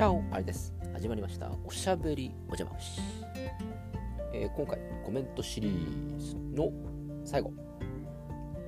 [0.00, 0.72] チャオあれです。
[0.94, 1.50] 始まりました。
[1.62, 3.02] おしゃべりお邪魔虫。
[4.32, 6.72] えー今回、コメントシリーズの
[7.22, 7.52] 最後、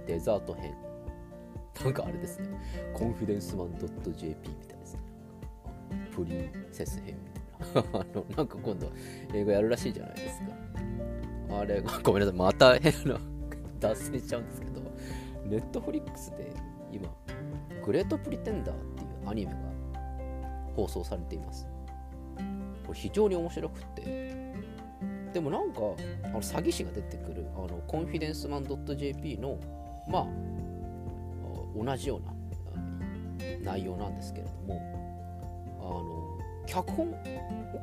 [0.06, 0.74] デザート編。
[1.82, 2.48] なんかあれですね。
[2.92, 5.00] コンフィデンスマン .jp みたいですね。
[6.14, 7.30] プリンセス編み
[7.72, 7.88] たいな。
[8.00, 8.92] あの、なんか今度、
[9.32, 10.46] 英語やるらしいじゃないですか。
[11.60, 12.36] あれ、ごめんなさい。
[12.36, 13.18] また変な、
[13.80, 14.82] 脱線しちゃうんですけど、
[15.46, 16.52] ネットフリックスで
[16.92, 17.08] 今、
[17.82, 19.71] グレートプリテンダーっていうアニメが
[20.74, 21.66] 放送されています。
[22.86, 24.32] これ非常に面白くて、
[25.32, 25.80] でもなんか、
[26.24, 29.58] あの詐欺師が出てくる、あの、コンフィデンスマン .jp の、
[30.08, 30.26] まあ、
[31.74, 32.34] 同じような
[33.72, 34.80] 内容なんですけれども、
[35.80, 37.16] あの、脚本を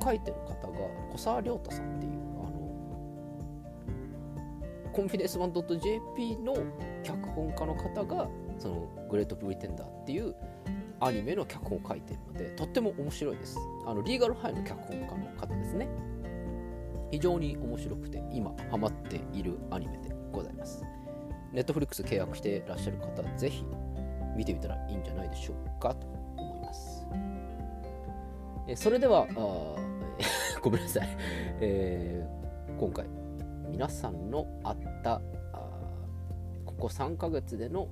[0.02, 0.80] 書いてる方が
[1.12, 2.52] 小沢亮太さんっていう、あの、
[4.94, 6.56] コンフィデンスマン .jp の
[7.04, 10.36] 脚本家の方が、そのグレートプリテンダーっていう
[11.00, 13.58] アニメの脚本を書いているのでとっても面白いです。
[13.86, 15.88] あのリーガルハイの脚本家の方ですね。
[17.12, 20.84] 非常に面白くて今ハマっているアニメでございます。
[21.52, 23.66] ネットフリックス契約していらっしゃる方ぜひ
[24.36, 26.06] 見てみたらいいんじゃないでしょうかと
[26.38, 27.06] 思います。
[28.68, 29.76] えそれではあー
[30.62, 31.08] ごめんなさい、
[31.62, 32.40] えー
[32.80, 33.06] 今回
[33.70, 35.16] 皆さんのあった
[35.52, 35.70] あ
[36.66, 37.90] ここ3ヶ月での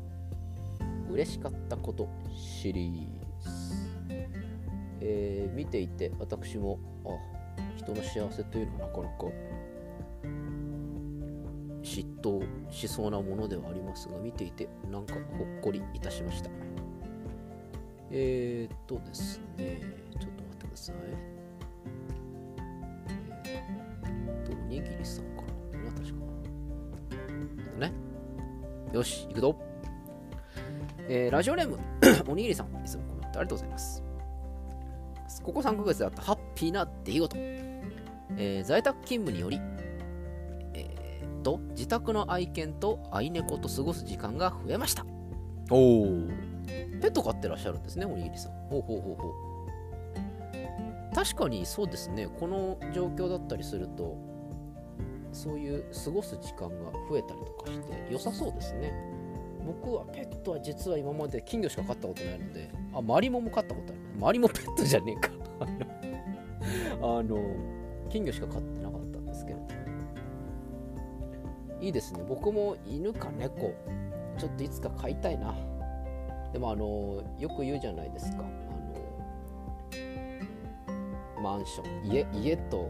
[1.09, 2.91] 嬉しかったことシリー
[3.41, 3.49] ズ、
[5.01, 7.09] えー見ていて私もあ
[7.75, 9.25] 人の幸せというのはなかなか
[11.81, 15.23] 嫉妬しそうなものではありますが見ていてなんかほっ
[15.61, 16.49] こりいたしました。
[18.11, 19.81] えー、っとですね
[20.19, 20.95] ちょっと待ってください。
[23.45, 25.47] えー、っとおにぎりさんかな。
[25.47, 26.13] これは確か。
[27.11, 27.93] えっとね。
[28.93, 29.66] よし行くぞ。
[31.09, 31.77] えーラジオネーム
[32.29, 34.03] おにぎりさんいつもコメントありがとうございます。
[35.43, 39.59] ここ3ヶ月であったハッピーな出来事、えー在宅勤務により、
[40.73, 45.05] えーと自宅の愛犬と愛猫と過ごす時間が増えました。
[45.69, 46.05] おお
[47.01, 48.51] ペット飼ってらっしゃるんですねおにぎりさん。
[48.69, 49.31] ほうほうほうほう。
[51.15, 52.27] 確かにそうですね。
[52.39, 54.17] この状況だったりすると
[55.31, 58.91] そういう過ごす時間が増えたりとかして良さそうですね。
[59.67, 64.01] 僕はペットは実は今まで金魚しか飼ったことないのであマリモも飼ったことある。
[64.17, 65.29] マリモペットじゃねえか。
[67.01, 67.37] あの
[68.09, 69.59] 金魚しか飼ってなかったんですけど
[71.81, 72.23] いいですね。
[72.27, 73.73] 僕も犬か猫
[74.37, 75.53] ちょっといつか飼いたいな。
[76.53, 78.43] でもあのよく言うじゃないですか。
[78.43, 78.45] あ
[81.37, 82.11] のマンション。
[82.11, 82.89] 家家と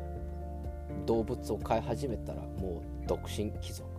[1.07, 3.89] 動物を飼い始めたらもう独身貴族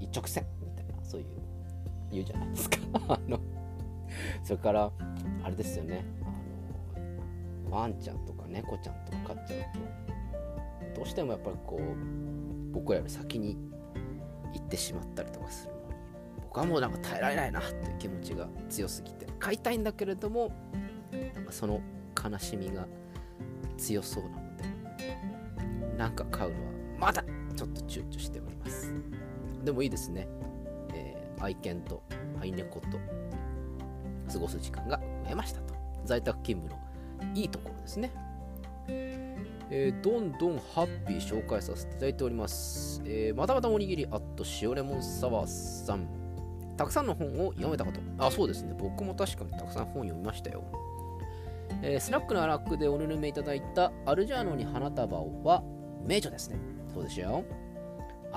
[0.00, 1.26] 一直線みたいなそういう。
[2.10, 2.78] 言うじゃないですか。
[3.08, 3.38] あの
[4.42, 4.90] それから
[5.42, 6.04] あれですよね。
[6.94, 9.60] あのワンちゃんとか猫ちゃんとか飼っちゃう
[10.94, 13.56] とどうしてもやっぱりこう僕らより先に
[14.52, 15.84] 行ってしまったりとかするのに
[16.42, 20.50] 僕はもうなんか耐えられないなっていう気持ちが強すぎて飼いたいんだけれども
[21.34, 21.80] なんかその
[22.22, 22.86] 悲しみが
[23.76, 24.64] 強そうなので
[25.96, 27.22] なんか飼うのはまだ
[27.56, 28.92] ちょっと躊躇しております。
[29.64, 30.28] でもいいですね、
[31.40, 32.02] 愛犬と
[32.40, 32.98] 愛猫と
[34.32, 36.82] 過ごす時間が増えましたと在宅勤務
[37.28, 38.12] のいいところですね
[39.70, 43.02] えーどんどんハッピー紹介させていただいております。
[43.04, 45.46] えーまたまたおにぎり、あっと塩レモンサワー
[45.86, 46.06] さん。
[46.78, 48.00] たくさんの本を読めたこと。
[48.18, 48.74] あ、そうですね。
[48.78, 50.64] 僕も確かにたくさん本読みましたよ。
[51.82, 55.62] えースナックのアラックでおぬるめいただいたアルジャーノに花束は
[56.02, 56.56] 名著ですね。
[56.94, 57.44] そうですよ。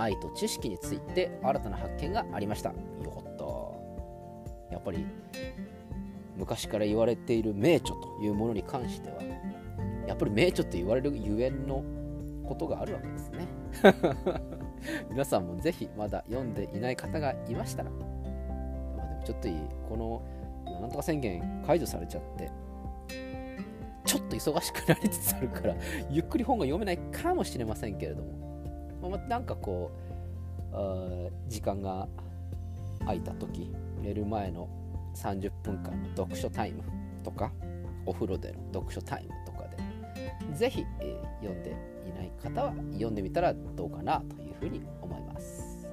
[0.02, 2.70] 愛と知識について新たな発見がありました。
[2.70, 4.74] よかった。
[4.74, 5.06] やっぱり
[6.38, 9.22] 昔から言われている名著というものに関しては
[10.08, 11.84] やっぱり名著って言われるゆえんの
[12.46, 13.48] ことがあるわけですね。
[15.10, 17.98] 皆さんもぜひまだ読んでいない方がいましたら、ま
[19.04, 19.56] あ、でもちょっといい、
[19.88, 20.22] この
[20.82, 22.52] なんとか宣言解除されちゃって、
[24.04, 25.76] ちょっと忙しくなりつつあるから、
[26.10, 28.51] ゆっくり本が読めないかもしれませんけれども、
[29.10, 29.92] まあ、なんかこ
[30.72, 32.08] う、時間が
[33.02, 34.70] 空いた時寝る前の
[35.16, 36.84] 30分間の読書タイム
[37.24, 37.52] とか、
[38.06, 39.78] お風呂での読書タイムとかで
[40.56, 41.72] ぜひ、えー読んで
[42.08, 45.88] いない方は読んでみたらどうかなというふうに思います、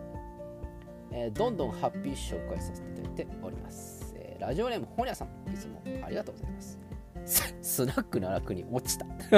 [1.11, 6.79] えーどんどんハッピー紹介させていただいております、えーラジオネーム本屋さんいつもありがとうございます。
[7.61, 9.07] スナックの楽に落ちた。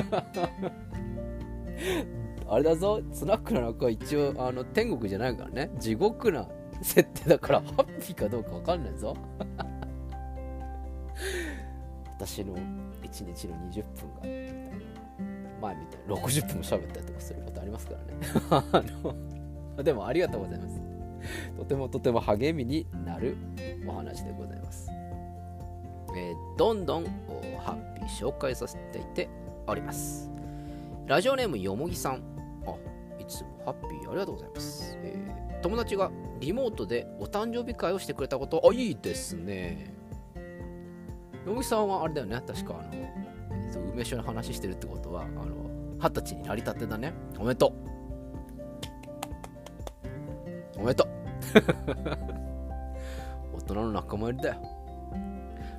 [2.51, 3.01] あれだぞ。
[3.13, 5.71] スナックの楽は一応あの天国じゃないからね。
[5.79, 6.49] 地獄な
[6.83, 9.17] 設定だから ハッピーかどうかわかんないぞ。
[12.19, 14.23] 私の1日の20分が
[15.63, 18.19] 前みたいな60分も喋ったりとかすることありますからね。
[18.73, 18.83] あ
[19.77, 20.81] のでもありがとうございます。
[21.57, 23.37] とてもとても励みになる
[23.87, 24.91] お話でございます、
[26.17, 27.05] えー、どんどん
[27.59, 29.29] ハッピー紹介させていて
[29.69, 30.29] おります。
[31.07, 32.40] ラジオネームよもぎさん。
[33.21, 38.63] いつもハッピーありがとうございます、えー、友達がリモートでお誕生日会をしてくれたこと。
[38.69, 39.95] あいいですね。
[41.47, 42.43] よもぎさんはあれだよね。
[42.47, 42.83] 確かあ
[43.77, 45.55] の梅酒の話してるってことはあの
[45.99, 47.13] 二十歳になりたてだね。
[47.39, 47.75] おめでと
[50.77, 50.81] う。
[50.81, 51.09] おめでとう。
[53.57, 54.57] 大人の仲間入りだよ。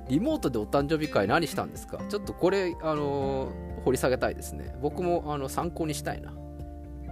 [0.08, 1.98] リモートでお誕生日会何したんですか？
[2.08, 4.76] ちょっとこれ、あのー、掘り下げたいですね。
[4.80, 6.32] 僕もあの参考にしたいな。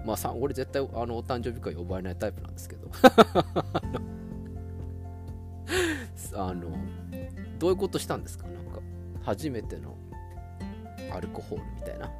[0.05, 2.88] まあ、俺絶対あのお誕生日会呼ばれないタイプなんですけど。
[6.35, 6.70] あの、
[7.58, 8.47] どういうことしたんですか？
[8.49, 8.81] なんか、
[9.23, 9.97] 初めての
[11.12, 12.11] アルコホールみたいな。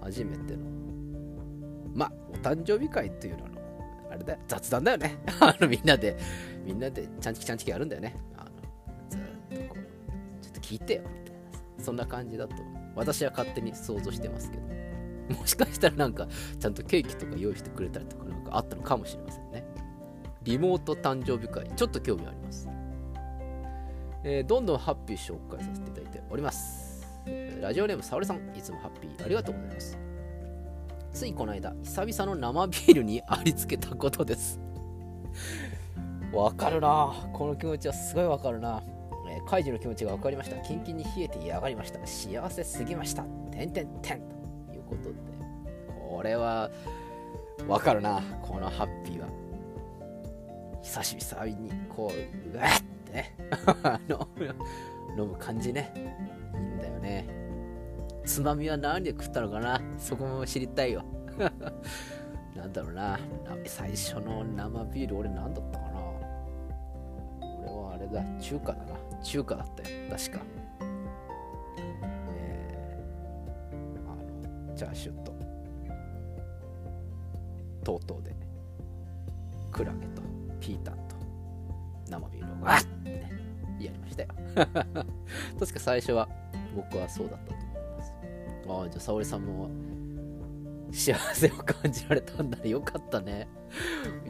[0.00, 0.62] 初めての。
[1.94, 3.50] まあ、お誕生日会っていうのは、
[4.10, 5.18] あれだ、雑談だよね。
[5.40, 6.16] あの、みんなで、
[6.64, 8.50] みんなでちゃんちきちゃんちきやるんだよねあの
[9.08, 9.20] ずっ
[9.68, 10.60] とこうちょっと。
[10.60, 11.34] 聞いてよみたい
[11.78, 12.54] なそんな感じだと
[12.94, 14.62] 私は勝手に想像してますけど
[15.38, 16.26] もしかしたらなんか
[16.58, 19.64] ちゃんとケーキとか用意してくれたりとかなんかあったのかもしれませんね。
[20.42, 22.66] リモート誕生日会ちょっと興味あります、
[24.24, 26.90] えー、どんどんハッピー紹介させていただいております。
[27.60, 29.98] ラジオネーム沙織さんいつもハッピーありがとうございます。
[31.12, 34.58] ついこの間久々の生ビールにありつけたことです。
[36.32, 37.12] わかるな。
[37.32, 38.82] この気持ちはすごいわかるな。
[39.28, 40.56] え、カイジの気持ちが分かりました。
[40.62, 42.04] キンキンに冷えて嫌がりました。
[42.06, 43.24] 幸せすぎました。
[43.50, 44.39] てんてんてん。
[44.90, 45.14] ことで、
[46.08, 46.70] これは
[47.66, 49.28] 分かるな、このハッピーは。
[50.82, 53.36] 久しぶりにこう、うわって ね、
[55.16, 55.92] 飲む感じね。
[55.96, 57.26] いいんだよね。
[58.24, 61.04] つまみは何で食ったのかなそこも知りたいよ。
[62.54, 63.18] なんだろうな。
[63.66, 66.00] 最初の生ビール、俺何だったかな
[67.60, 69.00] 俺はあれだ、中華だな。
[69.22, 70.59] 中華だったよ確か
[74.80, 75.32] チャーシューと
[77.84, 78.34] とうとうで
[79.70, 80.22] クラゲと
[80.58, 81.16] ピータンと
[82.08, 83.10] 生ビールをわって
[83.78, 84.28] やりましたよ。
[85.60, 86.26] 確か最初は
[86.74, 87.66] 僕はそうだったと思い
[87.98, 88.12] ます。
[88.70, 89.68] ああじゃあ沙織さんも
[90.90, 93.48] 幸せを感じられたんだねよかったね。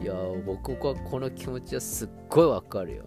[0.01, 0.13] いや
[0.45, 3.05] 僕はこの気持ちはすっごいわかるよ。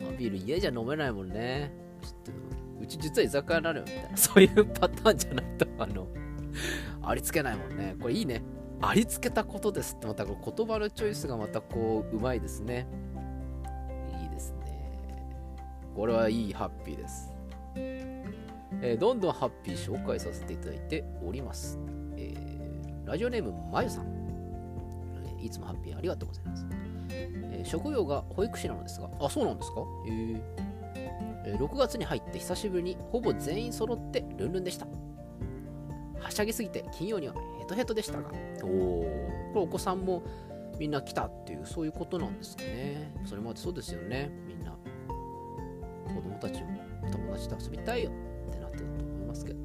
[0.00, 1.70] 生ビール家じゃ飲めないもんね。
[2.02, 2.55] ちょっと、
[2.86, 4.16] うち実は居酒屋なのよ、みたいな。
[4.16, 6.06] そういうパターンじゃないと、あの、
[7.02, 7.96] ありつけないもんね。
[8.00, 8.42] これいいね。
[8.80, 12.86] ありつけたことですって、またこ言葉のチョイスがまたこう、うまいですね。
[14.22, 15.36] いいですね。
[15.94, 17.34] これはいいハッピーです。
[18.82, 21.78] えー、どんどんハッピー紹介させていただいております。
[22.16, 24.06] えー、ラジオネームまゆさん。
[25.40, 26.66] いつもハッピーありがとうございます。
[27.10, 29.80] えー、職業が保育士なのですが、あ、そうなんですか？
[29.80, 30.40] へえー、
[31.54, 34.86] 6月に入って久しぶりにほぼ全員揃ってルンルンでした。
[36.20, 38.30] はしゃぎすぎて金曜にはヘトヘトでしたが、
[38.62, 39.04] おお、
[39.52, 40.22] これお子さんも
[40.78, 43.12] みんな来たっていう、そういうことなんですかね。
[43.24, 44.72] それまでそうですよね、みんな。
[46.06, 46.68] 子供たちも
[47.10, 48.10] 友達と遊びたいよ
[48.48, 49.60] ってなってたと思いますけど、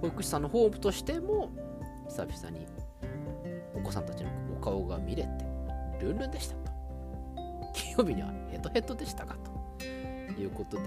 [0.00, 1.50] 保育士さんのホームとしても、
[2.08, 2.66] 久々に
[3.74, 5.28] お子さんたちのお顔が見れて、
[6.00, 6.72] ルンルンでしたと。
[7.72, 9.51] 金曜日にはヘトヘトでしたかと
[10.38, 10.82] いうことで、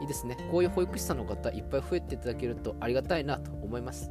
[0.00, 0.36] いいですね。
[0.50, 4.10] こういう保育士さんの方、いっぱい増えていただけるとありがたいなと思います。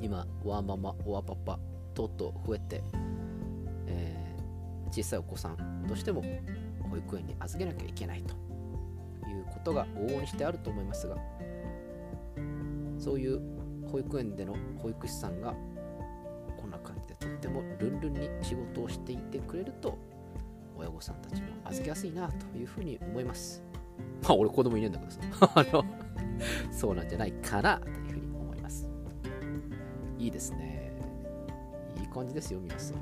[0.00, 1.58] 今、ワーママ、ワーパパ、
[1.94, 2.82] とうとう増えて、
[3.86, 6.22] えー、小さいお子さんとしても
[6.90, 8.34] 保育園に預けなきゃいけないと
[9.28, 11.16] いうことが往々にしてあると思いますが、
[12.98, 13.40] そういう
[13.90, 15.54] 保育園での保育士さんが
[16.60, 19.98] こんな感じでとってもルンルンに仕事をしていてくれると
[20.84, 23.62] 親御さんたちも預けやすいなというふうに思います。
[24.22, 25.20] まあ俺子供いねえんだけどさ
[25.54, 25.84] あの
[26.70, 28.88] そうなんじゃないかなというふうに思います。
[30.18, 30.92] いいですね。
[32.00, 32.98] いい感じですよ、皆さん。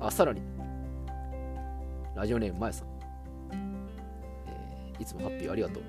[0.00, 0.42] あ、さらに、
[2.14, 2.88] ラジオネームまえさん。
[3.52, 5.82] えー、いつもハッピーありがとう。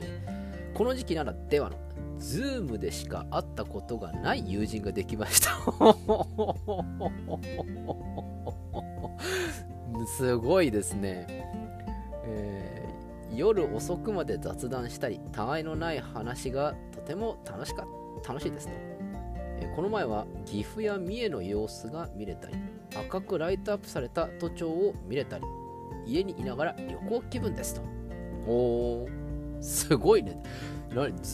[0.00, 1.76] えー、この時期ならではの
[2.18, 5.50] ズームでしか会ったことがない友人ができました
[10.06, 11.26] すごいですね、
[12.24, 17.84] えー、夜遅くまで雑談したりたわいのない話がとても楽しか
[18.26, 22.54] 楽しいですと、えー、この前は岐阜や三重の様子が見れたり
[22.96, 25.44] 赤くライトアップされた都庁を見れたり
[26.06, 27.82] 家にいながら旅行気分ですと。
[28.46, 29.26] おー
[29.60, 30.40] すごいね。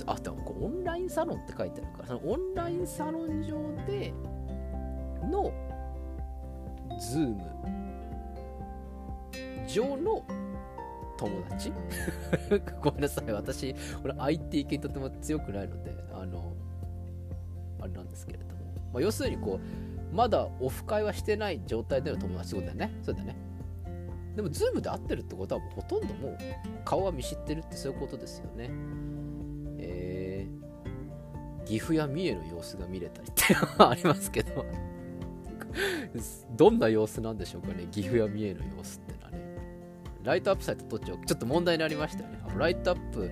[0.07, 3.55] あでもオンラインサロンって書いてあるからそのオンラインサロン上
[3.87, 4.12] で
[5.31, 5.52] の
[6.99, 7.91] ズーム
[9.73, 10.25] 上の
[11.17, 11.73] 友達？
[12.83, 13.33] ごめんなさい。
[13.33, 13.75] 私
[14.05, 16.52] 俺 IT 系とても強くないのであの
[17.81, 19.61] あれなんですけれども、まあ、要するにこ
[20.12, 22.99] うまだオフ会はしてない状態での友達ってことだよね。
[23.02, 23.37] そうだね。
[24.37, 26.38] でもズームで会ってるってことはもうほとんどもう
[26.85, 28.71] 顔は見知ってるってそういうことですよね。
[29.79, 34.64] えー、岐阜や三重の様子が見れたりってありますけど。
[36.55, 39.22] どんな様子なんでしょうかね岐阜や三重の様子って。
[40.23, 42.38] ライトアップされた都庁ちょっと問題になりましたよね。
[42.57, 43.31] ライトアップ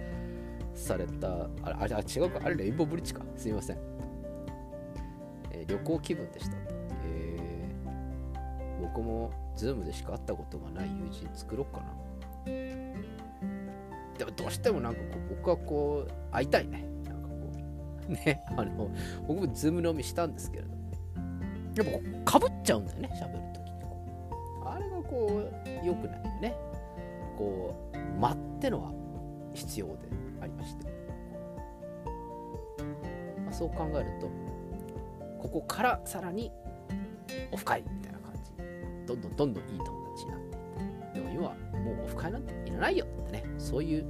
[0.75, 2.41] されたあれあ違うか。
[2.45, 3.23] あれレインボーブリッジか。
[3.37, 3.79] すいません、
[5.53, 6.57] えー、旅行気分でした。
[7.05, 11.87] えー、僕もズームでしか会ったことがない友人作ろうかな。
[12.45, 16.85] でもどうしてもなんかこう僕はこう会いたいね。
[17.05, 17.35] なんかこ
[18.09, 18.13] う。
[18.13, 18.43] ね。
[18.57, 18.91] あの
[19.27, 20.71] 僕もズーム飲みしたんですけれど
[21.77, 23.11] やっぱかぶっちゃうんだよね。
[23.15, 23.73] 喋るときに
[24.67, 26.55] あれがこう良くないよね。
[27.41, 28.93] こう待ってのは
[29.55, 29.93] 必要で
[30.43, 30.85] ありまして、
[33.39, 34.29] まあ、そう考えると
[35.41, 36.53] ここからさらに
[37.51, 38.53] オフ会みたいな感じ。
[39.07, 41.21] どんどんどんどんいい友達になっていって。
[41.21, 43.45] でも今はもうオフ会なんていらないよってね。
[43.59, 44.05] そういう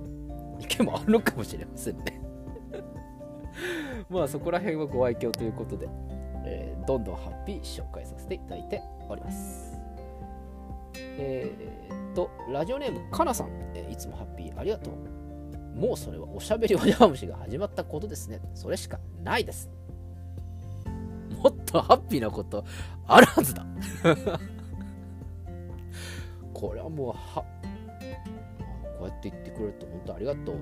[0.58, 2.20] 意見もあるのかもしれませんね。
[4.10, 5.88] まあそこら辺はご愛嬌ということで
[6.44, 9.79] えー、どんどんハッピー紹介させていただいております。
[11.22, 14.94] えー、っと、ラジオネームかなさん、えー、いつもハッピーありがとう。
[15.78, 18.40] もうそれはおしゃべりお邪魔虫が始まったことですね。
[18.54, 19.70] それしかないです。
[21.42, 22.64] もっとハッピーなこと
[23.06, 23.66] あるはずだ。
[26.52, 27.44] これはもうは、
[28.98, 30.56] こうやって言ってくれると本当ありがとう。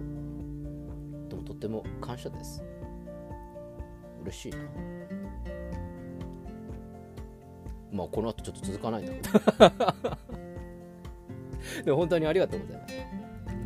[1.29, 2.63] でもとても感謝です。
[4.23, 4.59] 嬉しいな。
[7.93, 10.28] まあこの後ちょっと続かないんだけど
[11.85, 12.89] で本当にありがとうございま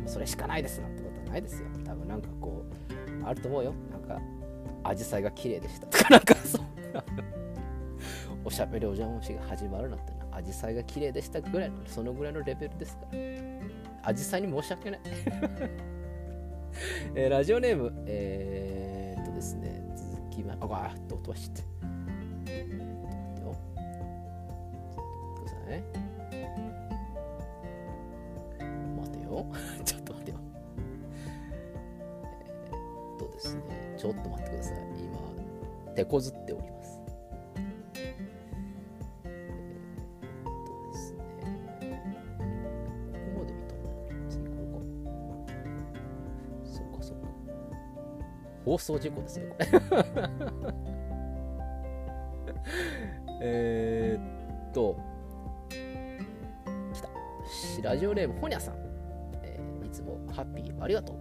[0.07, 0.13] す。
[0.13, 1.67] それしかないですなんてことはないですよ。
[1.85, 3.73] 多分なんかこう、あると思うよ。
[3.91, 4.21] なんか、
[4.83, 6.61] アジサイが綺麗でしたとか、なんかそう。
[8.45, 13.19] おしゃべりお邪魔しが始まるなんてな、アジサイが綺麗でしたぐらいの、そのぐらいのレベルですから。
[14.09, 14.99] アジサイに申し訳ない。
[17.15, 21.61] えー、ラジオネーム、えー、っとですね、続きま、あ、あっと音はして。
[25.73, 26.02] ね待
[35.95, 36.99] 手こずっております。
[39.25, 41.19] えー、とですね、
[43.11, 43.79] ここまで見たの
[44.29, 44.81] 次これか。
[46.65, 47.27] そうかそうか。
[48.65, 49.67] 放送事故ですね、これ。
[53.41, 54.97] えっと、
[55.69, 57.09] 来た。
[57.83, 58.75] ラジオネーム、ほにゃさん。
[59.43, 61.17] えー、いつもハッピーありがとう。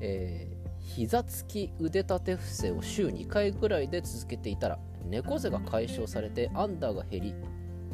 [0.00, 0.49] えー
[0.96, 7.34] 膝つき腕立て伏せを週2回ぐらいで続けていたら猫背が解消されてアンダーが減り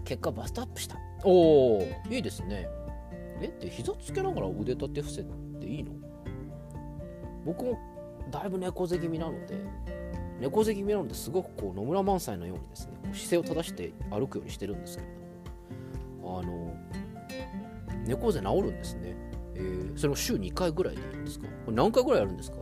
[0.05, 0.97] 結果バストアップした。
[1.25, 2.69] おおいいですね。
[3.41, 5.25] えって膝つけながら腕立て伏せっ
[5.61, 5.93] ていいの？
[7.45, 7.79] 僕も
[8.31, 9.59] だいぶ猫背気味なので
[10.41, 15.09] 猫背気味なのですごくこう野村萬斎のようにですね姿勢を正して歩くようにしてるんですけれ
[16.23, 16.75] どあの
[18.07, 19.17] 猫背治るんですね、
[19.55, 21.47] えー、それも週2回ぐらいでいいんですか？
[21.65, 22.59] これ何回ぐらいやるんですか？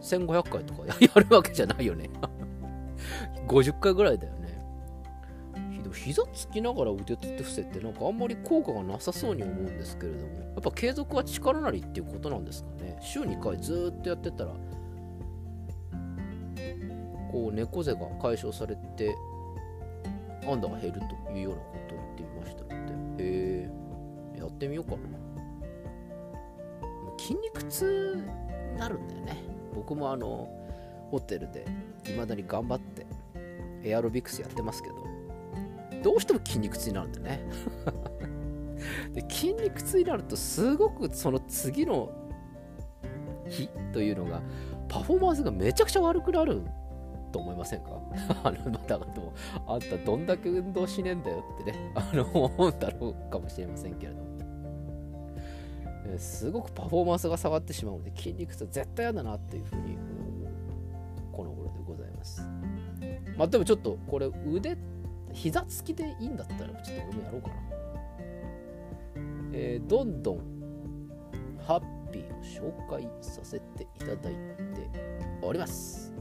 [0.00, 2.08] 1500回とか やるわけじゃないよね。
[3.48, 4.40] 50回ぐらいだよね。
[5.72, 12.98] ひど膝つきながら腕立て伏せってなんかあんまり効果がなさそうに思うんですけれどもやっぱ継続は力なりっていうことなんですかね。
[13.00, 14.52] 週2回ずっとやってたら
[17.30, 19.14] こう猫背が解消されて
[20.46, 23.24] アンダーが減るというようなことを言ってみましたので。
[23.24, 23.80] へえ
[24.40, 24.98] やってみようかな。
[27.18, 28.16] 筋肉痛
[28.72, 29.59] になるんだよね。
[29.80, 30.46] 僕もあの
[31.10, 31.64] ホテルで
[32.04, 33.06] 未だに頑張って
[33.82, 34.96] エアロビクスやってますけど
[36.02, 37.40] どうしても筋肉痛になるんだよね
[39.14, 42.10] で筋肉痛になるとすごくその次の
[43.48, 44.42] 日というのが
[44.88, 46.62] パフォーマンスがめちゃくちゃ悪くなる
[47.32, 47.90] と思いませんか？
[48.44, 49.32] あの、また、でも、
[49.66, 54.29] あんたどんだけ運動しねえんだよってね、あの、思うんだろうかもしれませんけれども。
[56.18, 59.96] すごくパフォーマンスが下がってしまうので、筋肉痛絶対嫌だなっていうふうに、
[61.32, 62.42] この頃でございます。
[63.36, 64.76] まあ、でもちょっと、これ、腕、
[65.32, 67.54] 膝つきでいいんだったら、ちょっと俺もやろうかな。
[69.52, 70.38] えー、どんどん
[71.66, 74.30] ハッピーを紹介させていただいて
[75.42, 76.12] おります。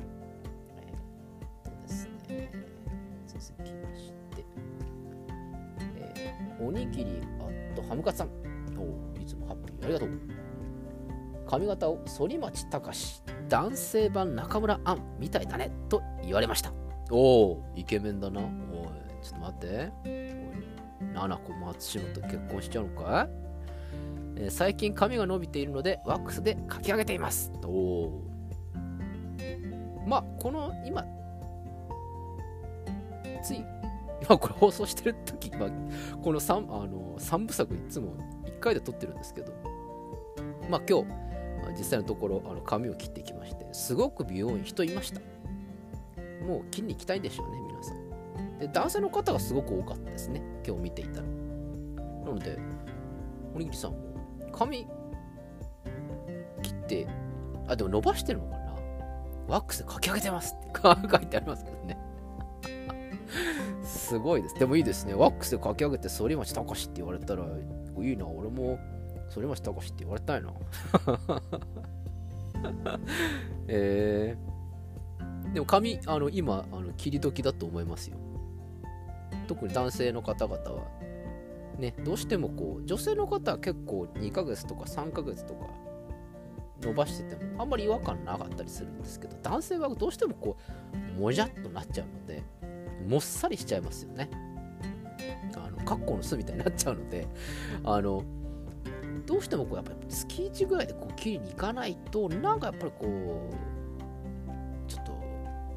[0.77, 2.51] えー、ですね、
[3.27, 4.45] 続きまして、
[5.97, 8.29] え、おにぎりアットハムカツさん。
[9.29, 10.09] おいつもハッピーありがとう。
[11.47, 16.71] 髪型を反町隆史男性版中村アンみたいだねと言われました。
[17.11, 18.41] おお、イケメンだな。
[18.41, 18.47] おい、
[19.21, 19.91] ちょっと待って。
[20.05, 23.27] おい、七子松島と結婚しちゃうのか？
[23.27, 23.39] い
[24.41, 28.23] えー、最近髪が伸びているのでワックスで描き上げていますおお
[30.07, 31.03] まあこの今
[33.43, 33.65] つい
[34.21, 35.69] 今これ放送してる時、まあ、
[36.21, 38.15] この 3, あの3部作いつも
[38.59, 39.53] 1回で撮ってるんですけど
[40.69, 41.05] まあ今日
[41.77, 45.21] 実際のところあの髪を切ってきましてすごく美容院人いました
[46.45, 51.27] もう切りに行きたいんでしょうね皆さんで男性の方がすごく多かったですね今日見ていたら
[52.25, 52.57] なので
[53.55, 53.97] おにぎりさんも
[54.51, 54.87] 髪
[56.61, 57.07] 切って、
[57.67, 58.75] あ、でも伸ばしてるのかな？
[59.47, 61.97] ワックスで書き上げてますって 書いてありますけどね。
[63.83, 64.55] すごいです。
[64.55, 65.13] でもいいですね。
[65.13, 67.45] ワックスで書き上げて反町隆史って言われたら、
[68.03, 68.79] いいな、俺も
[69.33, 70.53] 反町隆史って言われたいな。
[73.67, 78.17] えー、でも髪、あの今あの、切り時だと思いますよ。
[79.47, 80.83] 特に男性の方々は
[81.79, 85.67] ね、どうしてもこう女性の方は結構2ヶ月とか3ヶ月とか
[86.81, 90.57] 伸ばしててもあんまり違和感なかったりするんですけど男性はどうしてもこ
[91.17, 92.43] うもじゃっとなっちゃうので
[93.07, 94.29] もっさりしちゃいますよね
[95.89, 97.27] あのカッコの巣みたいになっちゃうので
[97.83, 98.23] あの
[99.25, 103.49] どうしてもこうやっぱり月1ぐらいでこう切りに行かないとなんかやっぱりこ
[104.87, 105.13] うちょっと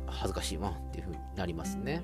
[0.07, 2.02] 恥ずかしいわっていう風になりますね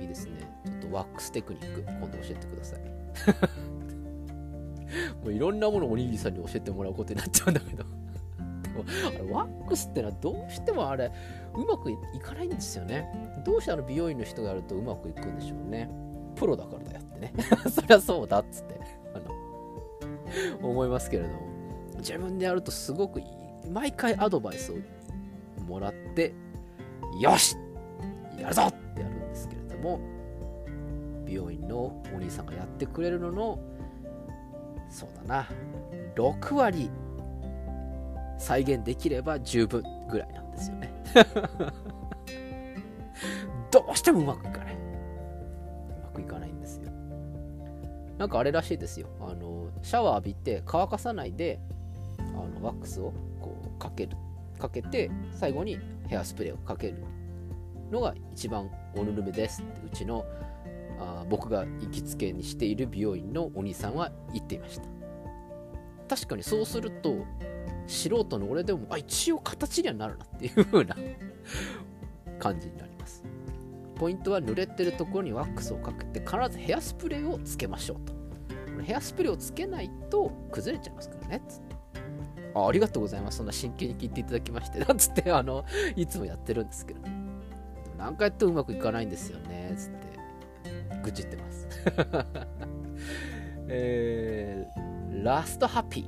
[0.00, 0.40] いいですね。
[0.64, 2.80] ちょっとワックステクニック、今度教えてください。
[5.22, 7.84] もういろんなものをおにぎりさんに教えてもらうことになっちゃうんだけど。
[7.84, 7.90] で
[8.70, 11.12] も、あれ、ワックスってのはどうしてもあれ、
[11.54, 13.06] うまくいかないんですよね。
[13.44, 15.90] どうしてあの美容院の人がやるとうまくいくんでしょうね。
[16.36, 17.32] プロだからだよってね。
[17.70, 18.80] そりゃそうだっつって、
[19.14, 19.18] あ
[20.62, 21.50] の、思いますけれども。
[21.98, 23.26] 自分でやるとすごくいい。
[23.70, 24.76] 毎回アドバイスを
[25.66, 26.32] もらって、
[27.18, 27.56] よし
[28.38, 30.00] やるぞってやるんですけれども
[31.24, 33.58] 美容院のお兄さんがやってくれるのの
[34.88, 35.48] そうだな
[36.16, 36.90] 6割
[38.38, 40.92] 再現できれば十分ぐらいなんですよね
[43.70, 44.59] どうしてもうまくいか
[48.20, 49.08] なんかあれらしいですよ。
[49.18, 51.58] あのシャワー浴びて乾かさないで
[52.18, 52.22] あ
[52.60, 54.16] のワックスをこうかける。
[54.58, 57.02] かけて最後にヘアスプレーをかける
[57.90, 60.26] のが一番おぬるめですってうちの
[60.98, 64.84] あ僕が行きつけにしている美容院のお兄さんは言っていました。
[66.14, 67.24] 確かにそうすると
[67.86, 70.94] 素人の俺でもあ一応形にはなるなっていう風な
[72.38, 72.99] 感じになります。
[74.00, 78.14] ポイントは濡れてるところにワックスをかけて必ずヘアスプレーをつけましょうと
[78.82, 81.76] ヘアスプレーをつけないと崩れちゃいますからねつって
[82.54, 87.00] あありがとうございますそんな真剣に聞いていただきまして なんつってあのいつもやってるんですけど
[87.98, 91.68] 何回やってもうまくいかないんですよね、つって、愚痴ってます。
[93.68, 96.06] えー、ラストハッピ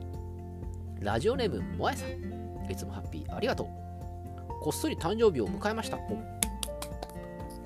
[1.00, 1.04] ー。
[1.04, 2.70] ラジオネーム、もえさん。
[2.70, 3.66] いつもハッピー、ありがとう。
[4.62, 5.98] こっそり誕生日を迎えました。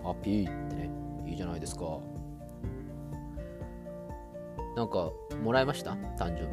[0.07, 0.89] ハッピーってね、
[1.27, 1.99] いいじゃないですか。
[4.77, 5.11] なんか、
[5.43, 5.95] もらいました？
[6.17, 6.53] 誕生日。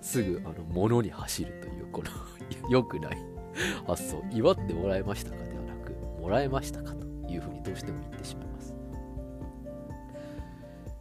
[0.00, 2.08] すぐ、あの、物に走るという、この
[2.70, 3.18] 良くない
[3.86, 8.76] 発想、祝ってもらえましたかではなく、もらえましたかというふうにどうしても言ってしまいます。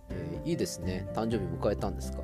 [0.10, 1.08] えー、いいですね。
[1.13, 2.23] 誕生日迎えたんですか？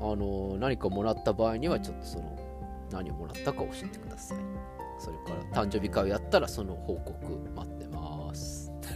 [0.00, 2.38] あの、何かもらった場合には、ちょっとその、
[2.90, 4.38] 何をもらったか教えてください。
[5.04, 8.72] それから誕生日会をやったらその報告待ってます。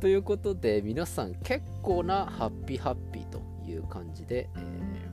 [0.00, 4.48] ということで皆さん結構なハッピーハッピーという感じで、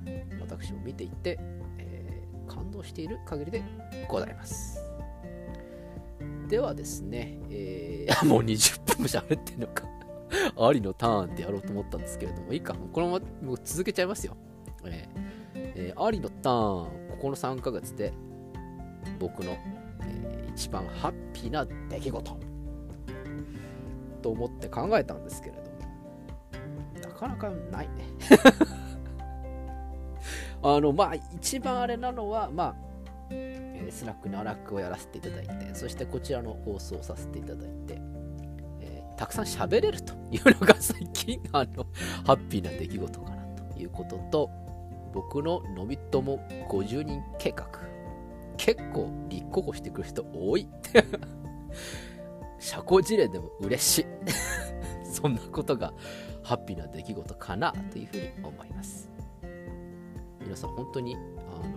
[0.06, 1.38] えー、私も見ていて
[1.80, 3.62] え感動している限りで
[4.08, 4.82] ございます。
[6.48, 9.84] ではですね、えー、 もう20分も喋ってんのか
[10.58, 14.38] ありのターンってやろうと思ったんですけれども、いいか、このままもう続けちゃいますよ。
[14.86, 18.14] えーえー、ありのターン、ここの3ヶ月で
[19.20, 19.58] 僕の、
[20.02, 22.38] えー、一番ハッピーな出来事。
[24.22, 25.68] と思って考えたんですけれども、
[27.00, 28.06] なかなかないね。
[30.64, 32.86] あの、まあ、一番あれなのは、まあ、
[33.92, 38.02] スナックのアラックをやらせていただいて、そしてこちらの放送をさせていただいて、
[38.82, 41.86] えー、たくさん喋れるというのが最近 あの
[42.26, 44.50] ハッピーな出来事かなということと
[45.14, 46.40] 僕ののびとも
[46.70, 47.95] 50人計画。
[48.58, 50.68] 結構立候補してくる人多い。
[52.60, 54.06] 社交辞令でも嬉しい。
[55.12, 55.94] そんなことが
[56.44, 59.10] ハッピーな出来事かなというふうに思います。
[60.42, 61.20] 皆さん本当にあ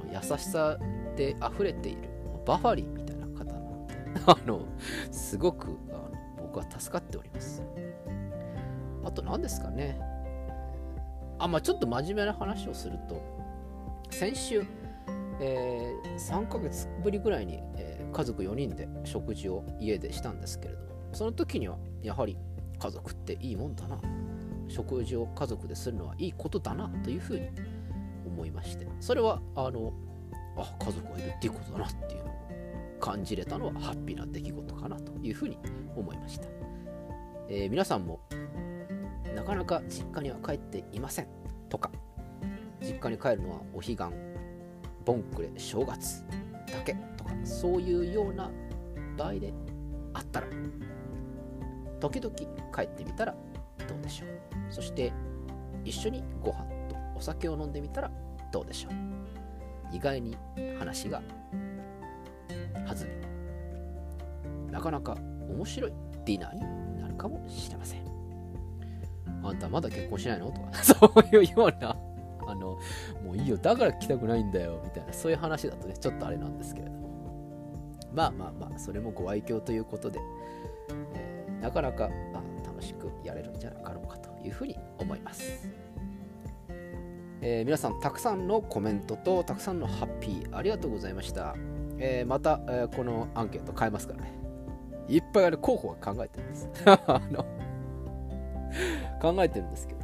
[0.07, 0.79] の優しさ
[1.17, 2.09] で溢れている
[2.45, 3.95] バファリンみたいな方なので
[4.27, 4.63] あの
[5.11, 6.11] すごくあの
[6.43, 7.63] 僕は助かっております。
[9.05, 9.99] あと何ですかね。
[11.39, 13.23] あまあちょっと真面目な話をすると
[14.11, 14.65] 先週、
[15.41, 22.37] えー、3ヶ月ぶりぐらいに、えー、家族4人で食事を家でしたんですけれどもその時にはやはり
[22.79, 24.01] 家族っていいもんだな。
[24.69, 27.49] 食事を家族でするのはいいことだなというふうに
[28.27, 29.93] 思いましてそれはあの
[30.57, 32.39] あ家族がいるっていうことだなっていうのを
[33.01, 35.59] 感じれたのはハッピーな出来事かなというふうに
[35.97, 36.49] 思いました、
[37.49, 38.21] えー、皆さんも
[39.35, 41.29] なかなか実家には帰っていません
[41.69, 41.91] とか
[42.81, 44.05] 実家に帰るのはお彼岸
[45.09, 46.23] ボンクレ正月
[46.71, 48.51] だけとかそういうような
[49.17, 49.55] 場合で
[50.13, 50.47] あったら
[51.99, 53.35] 時々帰ってみたら
[53.89, 54.29] どうでしょう。
[54.69, 55.11] そして
[55.83, 56.59] 一緒にご飯
[56.91, 58.11] とお酒を飲んでみたら
[58.53, 59.97] どうでしょう。
[59.97, 60.37] 意外に
[60.79, 61.23] 話が
[62.75, 62.95] 弾
[64.67, 65.17] みなかなか
[65.49, 65.93] 面白い
[66.27, 66.61] ディナーに
[67.01, 68.03] なるかもしれません。
[69.43, 70.51] あんたまだ結婚しないの？
[70.53, 70.75] とか。
[70.85, 71.97] そういうような
[72.59, 72.79] の
[73.25, 77.09] もういいよだから来たくないんだよみたいなそういう話だとねちょっとあれなんですけれども
[78.13, 80.21] まあまあまあそれもご愛嬌ということで、
[81.15, 82.11] えー、なかなか
[82.65, 85.69] 楽しくやれるんじゃなかろうかというふうに思います。
[87.41, 91.55] えー、皆さんたくさんのコメントとたくさんのハッピーありがとうございました。
[91.99, 94.33] えー、また、え、このアンケート変えますからね。
[95.09, 96.69] いっぱいある候補は考えてるんです。
[96.85, 97.45] あの
[99.21, 100.01] 考えてるんですけど、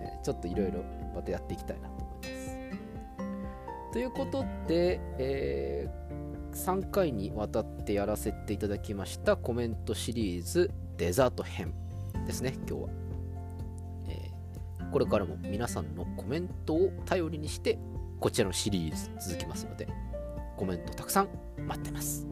[0.00, 0.80] えー、ちょっといろいろ
[1.16, 2.56] またやっていきたいなと思います。
[3.92, 11.72] ということで、えー、3回にわたってやらせていただきましたコメントシリーズデザート編
[12.26, 12.88] ですね、今日は。
[14.08, 17.78] えー、これからも皆さんのコメントを頼りにして、
[18.20, 19.88] こちらのシリーズ続きますので、
[20.56, 21.28] コメントたくさん
[21.66, 22.26] 待ってます。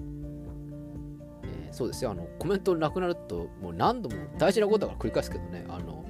[1.44, 6.04] えー、そうですよ、あの、コメントなくなると、もう何度も大事なことだから繰り返すけどね、あの、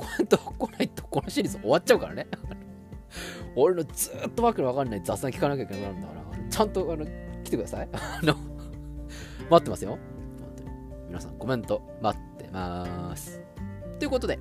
[0.00, 2.26] コメント来ないとこのシリーズ終わっちゃうからね。
[3.54, 7.04] 俺のずっとわけのわかんない雑談聞かなきゃいけなくなるんだから、ちゃんとあの
[7.44, 7.88] 来てください。
[7.92, 8.34] あの、
[9.50, 9.98] 待ってますよ。
[11.08, 13.42] 皆さんコメント待ってます。
[13.98, 14.38] ということで、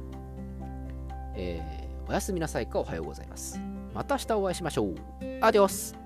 [1.36, 3.60] えー、おやすみなさいかおはようございます。
[3.94, 4.96] また明日お会いしましょう。
[5.42, 5.98] アディオス